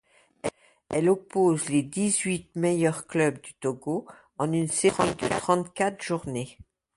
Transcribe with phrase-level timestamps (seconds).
[0.89, 4.07] Elle oppose les dix-huit meilleurs clubs du Togo
[4.39, 6.57] en une série de trente-quatre journées.